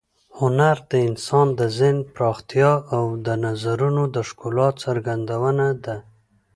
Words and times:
هنر 0.39 0.77
د 0.91 0.93
انسان 1.07 1.47
د 1.59 1.61
ذهن 1.77 1.97
پراختیا 2.15 2.71
او 2.95 3.03
د 3.25 3.27
نظرونو 3.45 4.03
د 4.15 4.17
ښکلا 4.29 4.67
څرګندونه 4.83 5.65
ده. 5.85 5.97